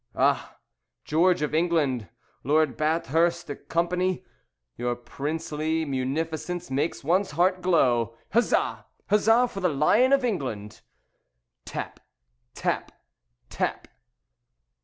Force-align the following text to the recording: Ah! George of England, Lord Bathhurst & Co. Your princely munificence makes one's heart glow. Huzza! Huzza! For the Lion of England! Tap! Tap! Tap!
Ah! 0.15 0.57
George 1.05 1.43
of 1.43 1.53
England, 1.53 2.09
Lord 2.43 2.75
Bathhurst 2.75 3.51
& 3.69 3.69
Co. 3.69 4.15
Your 4.75 4.95
princely 4.95 5.85
munificence 5.85 6.71
makes 6.71 7.03
one's 7.03 7.29
heart 7.37 7.61
glow. 7.61 8.17
Huzza! 8.33 8.85
Huzza! 9.11 9.47
For 9.47 9.59
the 9.59 9.69
Lion 9.69 10.11
of 10.11 10.25
England! 10.25 10.81
Tap! 11.65 11.99
Tap! 12.55 12.91
Tap! 13.51 13.87